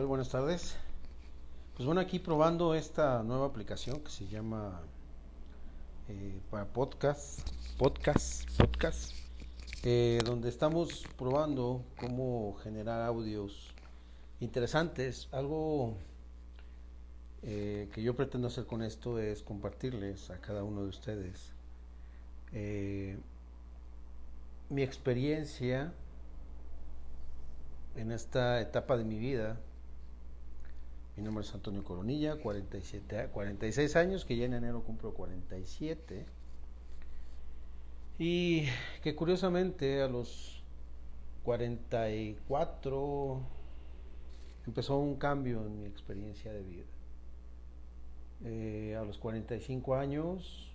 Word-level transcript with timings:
Buenas 0.00 0.30
tardes. 0.30 0.74
Pues 1.76 1.84
bueno, 1.84 2.00
aquí 2.00 2.18
probando 2.18 2.74
esta 2.74 3.22
nueva 3.22 3.44
aplicación 3.44 4.00
que 4.00 4.10
se 4.10 4.26
llama 4.26 4.80
eh, 6.08 6.40
para 6.50 6.64
podcast, 6.64 7.46
podcast, 7.76 8.50
podcast, 8.56 9.12
eh, 9.84 10.18
donde 10.24 10.48
estamos 10.48 11.06
probando 11.18 11.84
cómo 12.00 12.56
generar 12.62 13.02
audios 13.02 13.74
interesantes. 14.40 15.28
Algo 15.30 15.98
eh, 17.42 17.90
que 17.92 18.02
yo 18.02 18.16
pretendo 18.16 18.48
hacer 18.48 18.64
con 18.64 18.82
esto 18.82 19.18
es 19.18 19.42
compartirles 19.42 20.30
a 20.30 20.40
cada 20.40 20.64
uno 20.64 20.84
de 20.84 20.88
ustedes 20.88 21.52
mi 24.70 24.82
experiencia 24.82 25.92
en 27.94 28.10
esta 28.10 28.58
etapa 28.62 28.96
de 28.96 29.04
mi 29.04 29.18
vida 29.18 29.58
mi 31.16 31.22
nombre 31.22 31.44
es 31.44 31.54
Antonio 31.54 31.84
Coronilla, 31.84 32.36
47, 32.36 33.28
46 33.32 33.96
años, 33.96 34.24
que 34.24 34.36
ya 34.36 34.46
en 34.46 34.54
enero 34.54 34.82
cumplo 34.82 35.12
47. 35.12 36.24
Y 38.18 38.64
que 39.02 39.14
curiosamente 39.14 40.00
a 40.00 40.08
los 40.08 40.62
44 41.44 43.40
empezó 44.66 44.98
un 44.98 45.16
cambio 45.16 45.66
en 45.66 45.80
mi 45.80 45.86
experiencia 45.86 46.52
de 46.52 46.62
vida. 46.62 46.84
Eh, 48.44 48.96
a 48.98 49.04
los 49.04 49.18
45 49.18 49.94
años 49.94 50.72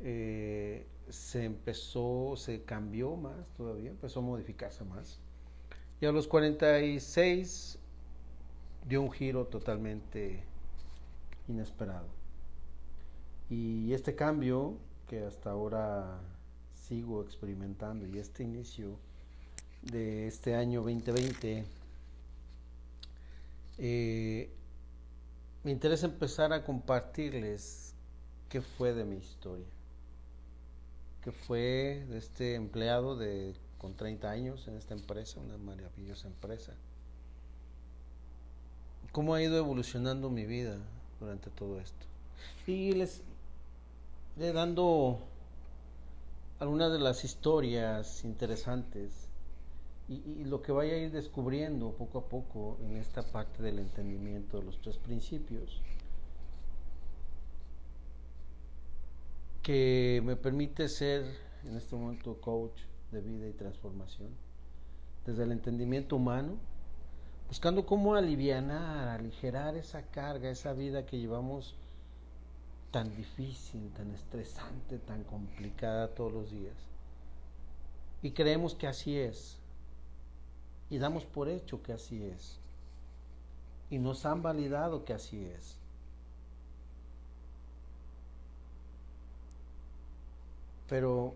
eh, 0.00 0.86
se 1.10 1.44
empezó, 1.44 2.34
se 2.36 2.62
cambió 2.62 3.16
más 3.16 3.52
todavía, 3.56 3.90
empezó 3.90 4.20
a 4.20 4.22
modificarse 4.22 4.82
más. 4.84 5.20
Y 6.00 6.06
a 6.06 6.12
los 6.12 6.26
46 6.26 7.78
dio 8.88 9.02
un 9.02 9.12
giro 9.12 9.46
totalmente 9.46 10.42
inesperado. 11.48 12.08
Y 13.48 13.92
este 13.92 14.14
cambio 14.14 14.78
que 15.08 15.24
hasta 15.24 15.50
ahora 15.50 16.20
sigo 16.74 17.22
experimentando 17.22 18.06
y 18.06 18.18
este 18.18 18.42
inicio 18.42 18.98
de 19.82 20.26
este 20.26 20.54
año 20.54 20.80
2020, 20.82 21.64
eh, 23.78 24.50
me 25.64 25.70
interesa 25.70 26.06
empezar 26.06 26.52
a 26.52 26.64
compartirles 26.64 27.94
qué 28.48 28.62
fue 28.62 28.92
de 28.92 29.04
mi 29.04 29.16
historia, 29.16 29.66
qué 31.22 31.32
fue 31.32 32.06
de 32.08 32.18
este 32.18 32.54
empleado 32.54 33.16
de, 33.16 33.54
con 33.78 33.94
30 33.94 34.30
años 34.30 34.66
en 34.68 34.76
esta 34.76 34.94
empresa, 34.94 35.40
una 35.40 35.58
maravillosa 35.58 36.28
empresa 36.28 36.74
cómo 39.12 39.34
ha 39.34 39.42
ido 39.42 39.58
evolucionando 39.58 40.30
mi 40.30 40.46
vida 40.46 40.78
durante 41.20 41.50
todo 41.50 41.78
esto. 41.78 42.06
Y 42.66 42.92
les 42.92 43.22
dando 44.36 45.20
algunas 46.58 46.90
de 46.92 46.98
las 46.98 47.24
historias 47.24 48.24
interesantes 48.24 49.28
y, 50.08 50.44
lo 50.44 50.62
que 50.62 50.72
vaya 50.72 50.94
a 50.94 50.96
ir 50.96 51.12
descubriendo 51.12 51.92
poco 51.92 52.18
a 52.18 52.24
poco 52.28 52.78
en 52.82 52.96
esta 52.96 53.22
parte 53.22 53.62
del 53.62 53.78
entendimiento 53.78 54.58
de 54.58 54.64
los 54.64 54.80
tres 54.80 54.98
principios 54.98 55.80
que 59.62 60.20
me 60.24 60.34
permite 60.34 60.88
ser 60.88 61.24
en 61.64 61.76
este 61.76 61.94
momento 61.94 62.40
coach 62.40 62.80
de 63.12 63.20
vida 63.20 63.48
y 63.48 63.52
transformación 63.52 64.30
desde 65.24 65.44
el 65.44 65.52
entendimiento 65.52 66.16
humano 66.16 66.58
buscando 67.48 67.84
cómo 67.84 68.14
alivianar, 68.14 69.08
aligerar 69.08 69.76
esa 69.76 70.02
carga, 70.02 70.50
esa 70.50 70.72
vida 70.72 71.04
que 71.04 71.18
llevamos 71.18 71.74
tan 72.90 73.14
difícil, 73.16 73.90
tan 73.92 74.10
estresante, 74.12 74.98
tan 74.98 75.24
complicada 75.24 76.08
todos 76.08 76.32
los 76.32 76.50
días. 76.50 76.76
Y 78.22 78.30
creemos 78.30 78.74
que 78.74 78.86
así 78.86 79.18
es. 79.18 79.56
Y 80.90 80.98
damos 80.98 81.24
por 81.24 81.48
hecho 81.48 81.82
que 81.82 81.92
así 81.92 82.22
es. 82.22 82.58
Y 83.90 83.98
nos 83.98 84.24
han 84.26 84.42
validado 84.42 85.04
que 85.04 85.14
así 85.14 85.44
es. 85.44 85.76
Pero 90.88 91.34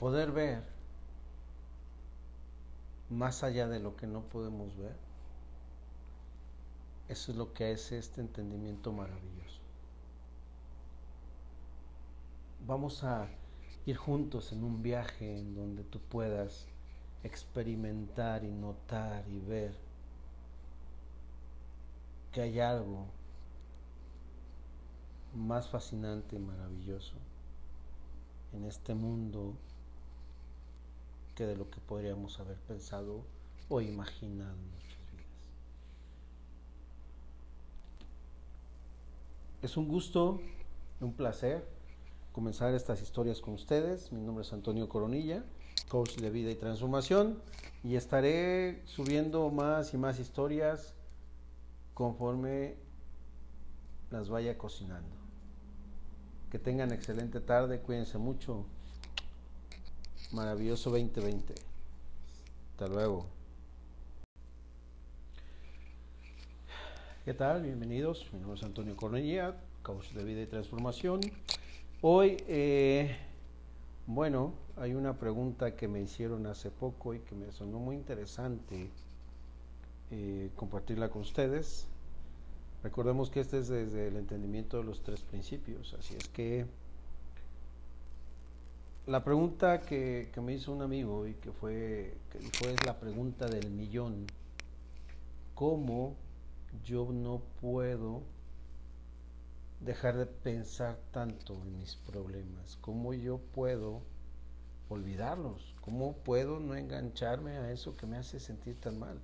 poder 0.00 0.32
ver 0.32 0.79
más 3.10 3.42
allá 3.42 3.68
de 3.68 3.80
lo 3.80 3.96
que 3.96 4.06
no 4.06 4.22
podemos 4.22 4.76
ver. 4.76 4.96
Eso 7.08 7.32
es 7.32 7.38
lo 7.38 7.52
que 7.52 7.72
es 7.72 7.90
este 7.90 8.20
entendimiento 8.20 8.92
maravilloso. 8.92 9.60
Vamos 12.66 13.02
a 13.02 13.28
ir 13.84 13.96
juntos 13.96 14.52
en 14.52 14.62
un 14.62 14.82
viaje 14.82 15.38
en 15.38 15.54
donde 15.56 15.82
tú 15.82 15.98
puedas 15.98 16.66
experimentar 17.24 18.44
y 18.44 18.50
notar 18.50 19.28
y 19.28 19.40
ver 19.40 19.74
que 22.32 22.42
hay 22.42 22.60
algo 22.60 23.06
más 25.34 25.68
fascinante 25.68 26.36
y 26.36 26.38
maravilloso 26.38 27.14
en 28.52 28.64
este 28.64 28.94
mundo 28.94 29.54
de 31.46 31.56
lo 31.56 31.70
que 31.70 31.80
podríamos 31.80 32.38
haber 32.40 32.56
pensado 32.58 33.24
o 33.68 33.80
imaginado 33.80 34.54
en 34.54 34.70
nuestras 34.70 35.12
vidas. 35.12 35.26
Es 39.62 39.76
un 39.76 39.88
gusto, 39.88 40.40
un 41.00 41.12
placer 41.12 41.64
comenzar 42.32 42.74
estas 42.74 43.02
historias 43.02 43.40
con 43.40 43.54
ustedes. 43.54 44.12
Mi 44.12 44.20
nombre 44.20 44.44
es 44.44 44.52
Antonio 44.52 44.88
Coronilla, 44.88 45.44
coach 45.88 46.16
de 46.16 46.30
vida 46.30 46.50
y 46.50 46.54
transformación, 46.54 47.40
y 47.82 47.96
estaré 47.96 48.82
subiendo 48.86 49.50
más 49.50 49.94
y 49.94 49.98
más 49.98 50.18
historias 50.18 50.94
conforme 51.94 52.76
las 54.10 54.28
vaya 54.28 54.56
cocinando. 54.56 55.16
Que 56.50 56.58
tengan 56.58 56.92
excelente 56.92 57.40
tarde, 57.40 57.80
cuídense 57.80 58.18
mucho 58.18 58.66
maravilloso 60.32 60.90
2020. 60.90 61.54
Hasta 62.72 62.88
luego. 62.88 63.26
¿Qué 67.24 67.34
tal? 67.34 67.62
Bienvenidos. 67.62 68.26
Mi 68.32 68.40
nombre 68.40 68.58
es 68.58 68.64
Antonio 68.64 68.96
Cornellía, 68.96 69.56
coach 69.82 70.10
de 70.12 70.24
vida 70.24 70.42
y 70.42 70.46
transformación. 70.46 71.20
Hoy, 72.00 72.36
eh, 72.48 73.16
bueno, 74.06 74.54
hay 74.76 74.94
una 74.94 75.18
pregunta 75.18 75.76
que 75.76 75.86
me 75.86 76.00
hicieron 76.00 76.46
hace 76.46 76.70
poco 76.70 77.14
y 77.14 77.20
que 77.20 77.34
me 77.34 77.52
sonó 77.52 77.78
muy 77.78 77.96
interesante 77.96 78.90
eh, 80.10 80.50
compartirla 80.56 81.10
con 81.10 81.22
ustedes. 81.22 81.86
Recordemos 82.82 83.30
que 83.30 83.40
este 83.40 83.58
es 83.58 83.68
desde 83.68 84.08
el 84.08 84.16
entendimiento 84.16 84.78
de 84.78 84.84
los 84.84 85.02
tres 85.02 85.20
principios, 85.20 85.94
así 85.98 86.14
es 86.16 86.26
que 86.28 86.64
la 89.10 89.24
pregunta 89.24 89.80
que, 89.80 90.30
me 90.40 90.52
hizo 90.52 90.70
un 90.70 90.82
amigo 90.82 91.26
y 91.26 91.34
que 91.34 91.50
fue, 91.50 92.14
que 92.30 92.38
fue 92.52 92.76
la 92.86 93.00
pregunta 93.00 93.48
del 93.48 93.68
millón. 93.68 94.24
¿Cómo 95.56 96.14
yo 96.84 97.08
no 97.12 97.42
puedo 97.60 98.22
dejar 99.80 100.16
de 100.16 100.26
pensar 100.26 100.96
tanto 101.10 101.54
en 101.54 101.78
mis 101.78 101.96
problemas? 101.96 102.78
¿Cómo 102.80 103.12
yo 103.12 103.38
puedo 103.38 104.00
olvidarlos? 104.88 105.74
¿Cómo 105.80 106.12
puedo 106.12 106.60
no 106.60 106.76
engancharme 106.76 107.56
a 107.56 107.72
eso 107.72 107.96
que 107.96 108.06
me 108.06 108.16
hace 108.16 108.38
sentir 108.38 108.78
tan 108.78 109.00
mal? 109.00 109.18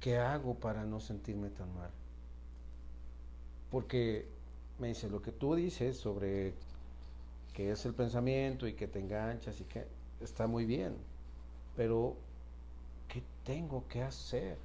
¿Qué 0.00 0.18
hago 0.18 0.54
para 0.56 0.84
no 0.84 1.00
sentirme 1.00 1.48
tan 1.48 1.74
mal? 1.74 1.90
Porque 3.70 4.28
me 4.78 4.88
dice, 4.88 5.08
lo 5.08 5.22
que 5.22 5.32
tú 5.32 5.54
dices 5.54 5.96
sobre 5.96 6.52
que 7.56 7.70
es 7.70 7.86
el 7.86 7.94
pensamiento 7.94 8.68
y 8.68 8.74
que 8.74 8.86
te 8.86 8.98
enganchas 8.98 9.58
y 9.62 9.64
que 9.64 9.86
está 10.20 10.46
muy 10.46 10.66
bien, 10.66 10.94
pero 11.74 12.14
¿qué 13.08 13.22
tengo 13.44 13.88
que 13.88 14.02
hacer 14.02 14.58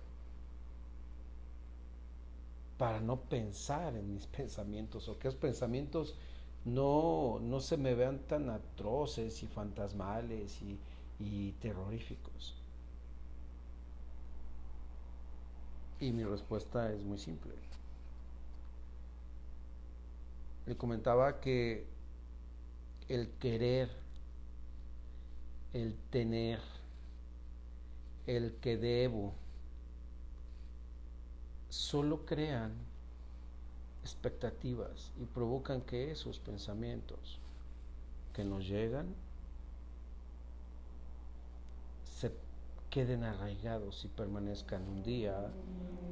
para 2.77 2.99
no 2.99 3.21
pensar 3.21 3.95
en 3.95 4.13
mis 4.13 4.27
pensamientos 4.38 5.07
o 5.07 5.17
que 5.17 5.29
esos 5.29 5.39
pensamientos 5.39 6.15
no, 6.65 7.39
no 7.41 7.61
se 7.61 7.77
me 7.77 7.95
vean 7.95 8.19
tan 8.27 8.49
atroces 8.49 9.41
y 9.41 9.47
fantasmales 9.47 10.61
y, 10.61 10.77
y 11.17 11.53
terroríficos? 11.61 12.61
Y 16.01 16.11
mi 16.11 16.25
respuesta 16.25 16.91
es 16.91 17.05
muy 17.05 17.19
simple. 17.19 17.53
Le 20.65 20.75
comentaba 20.75 21.39
que 21.39 21.90
el 23.13 23.27
querer, 23.39 23.89
el 25.73 25.95
tener, 26.11 26.59
el 28.25 28.53
que 28.61 28.77
debo, 28.77 29.33
solo 31.67 32.25
crean 32.25 32.71
expectativas 34.01 35.11
y 35.21 35.25
provocan 35.25 35.81
que 35.81 36.11
esos 36.11 36.39
pensamientos 36.39 37.39
que 38.33 38.45
nos 38.45 38.65
llegan 38.65 39.13
se 42.05 42.31
queden 42.89 43.25
arraigados 43.25 44.05
y 44.05 44.07
permanezcan 44.07 44.87
un 44.87 45.03
día, 45.03 45.51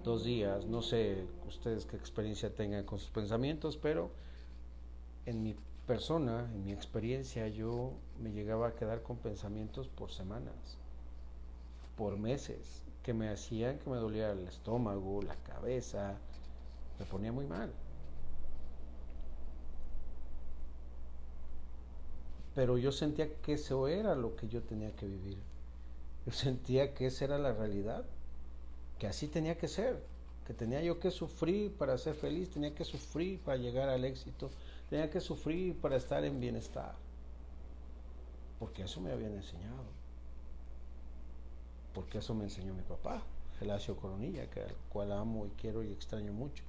dos 0.04 0.26
días, 0.26 0.66
no 0.66 0.82
sé 0.82 1.26
ustedes 1.48 1.86
qué 1.86 1.96
experiencia 1.96 2.54
tengan 2.54 2.84
con 2.84 3.00
sus 3.00 3.10
pensamientos, 3.10 3.78
pero 3.78 4.12
en 5.26 5.44
mi 5.44 5.56
persona, 5.90 6.48
en 6.54 6.66
mi 6.66 6.72
experiencia, 6.72 7.48
yo 7.48 7.94
me 8.20 8.32
llegaba 8.32 8.68
a 8.68 8.76
quedar 8.76 9.02
con 9.02 9.18
pensamientos 9.18 9.88
por 9.88 10.12
semanas, 10.12 10.78
por 11.98 12.16
meses, 12.16 12.84
que 13.02 13.12
me 13.12 13.28
hacían 13.28 13.80
que 13.80 13.90
me 13.90 13.98
doliera 13.98 14.34
el 14.34 14.48
estómago, 14.48 15.24
la 15.24 15.36
cabeza, 15.38 16.20
me 17.00 17.06
ponía 17.06 17.32
muy 17.32 17.48
mal. 17.48 17.74
Pero 22.54 22.78
yo 22.78 22.92
sentía 22.92 23.34
que 23.42 23.54
eso 23.54 23.88
era 23.88 24.14
lo 24.14 24.36
que 24.36 24.48
yo 24.48 24.62
tenía 24.62 24.96
que 24.96 25.08
vivir. 25.08 25.40
Yo 26.24 26.32
sentía 26.32 26.94
que 26.94 27.08
esa 27.08 27.26
era 27.26 27.40
la 27.40 27.54
realidad, 27.54 28.06
que 29.00 29.08
así 29.08 29.28
tenía 29.28 29.58
que 29.58 29.68
ser, 29.68 30.00
que 30.46 30.54
tenía 30.54 30.84
yo 30.84 31.00
que 31.00 31.10
sufrir 31.10 31.74
para 31.74 31.98
ser 31.98 32.14
feliz, 32.14 32.52
tenía 32.52 32.76
que 32.76 32.86
sufrir 32.86 33.40
para 33.40 33.58
llegar 33.58 33.90
al 33.90 34.06
éxito, 34.06 34.52
Tenía 34.90 35.10
que 35.10 35.22
sufrir 35.22 35.80
para 35.80 35.98
estar 35.98 36.24
en 36.26 36.40
bienestar. 36.40 36.96
Porque 38.58 38.84
eso 38.84 39.00
me 39.00 39.12
habían 39.12 39.34
enseñado. 39.34 39.86
Porque 41.94 42.18
eso 42.18 42.34
me 42.34 42.46
enseñó 42.46 42.74
mi 42.74 42.82
papá, 42.82 43.24
Gelacio 43.60 43.96
Coronilla, 43.96 44.44
al 44.44 44.76
cual 44.90 45.12
amo 45.12 45.46
y 45.46 45.50
quiero 45.52 45.84
y 45.84 45.92
extraño 45.92 46.34
mucho. 46.34 46.64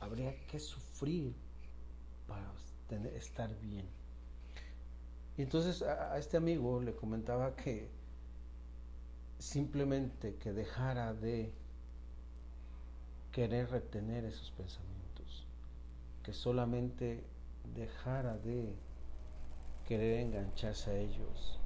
Habría 0.00 0.34
que 0.46 0.58
sufrir 0.58 1.34
para 2.26 2.50
estar 3.16 3.54
bien. 3.60 3.86
Y 5.36 5.42
entonces 5.42 5.82
a 5.82 6.16
este 6.16 6.38
amigo 6.38 6.80
le 6.80 6.94
comentaba 6.94 7.54
que 7.56 7.90
simplemente 9.38 10.36
que 10.36 10.52
dejara 10.52 11.12
de 11.12 11.52
querer 13.32 13.70
retener 13.70 14.24
esos 14.24 14.50
pensamientos 14.52 15.05
que 16.26 16.32
solamente 16.32 17.22
dejara 17.76 18.36
de 18.38 18.74
querer 19.86 20.18
engancharse 20.22 20.90
a 20.90 20.98
ellos, 20.98 21.60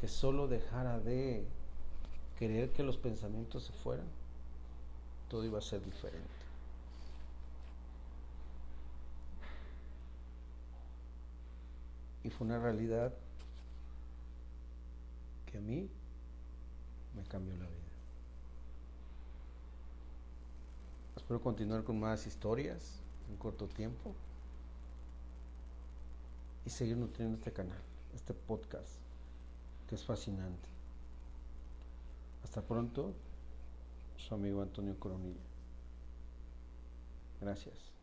que 0.00 0.08
solo 0.08 0.48
dejara 0.48 0.98
de 0.98 1.46
querer 2.36 2.72
que 2.72 2.82
los 2.82 2.96
pensamientos 2.96 3.62
se 3.62 3.72
fueran, 3.72 4.08
todo 5.28 5.44
iba 5.44 5.60
a 5.60 5.62
ser 5.62 5.84
diferente. 5.84 6.26
Y 12.24 12.30
fue 12.30 12.44
una 12.44 12.58
realidad 12.58 13.14
que 15.48 15.58
a 15.58 15.60
mí 15.60 15.88
me 17.14 17.22
cambió 17.22 17.54
la 17.56 17.66
vida. 17.66 17.76
Espero 21.14 21.40
continuar 21.40 21.84
con 21.84 22.00
más 22.00 22.26
historias 22.26 23.05
en 23.28 23.36
corto 23.36 23.66
tiempo 23.66 24.14
y 26.64 26.70
seguir 26.70 26.96
nutriendo 26.96 27.38
este 27.38 27.52
canal, 27.52 27.80
este 28.14 28.34
podcast, 28.34 28.98
que 29.88 29.94
es 29.94 30.04
fascinante. 30.04 30.68
Hasta 32.42 32.62
pronto, 32.62 33.12
su 34.16 34.34
amigo 34.34 34.62
Antonio 34.62 34.98
Coronilla. 34.98 35.40
Gracias. 37.40 37.95